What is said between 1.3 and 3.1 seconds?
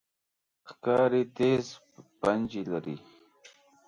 تیز پنجې لري.